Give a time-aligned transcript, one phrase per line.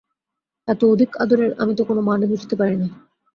[0.67, 2.87] এত অধিক আদরের আমি তো কোনো মানে বুঝিতে পারি না।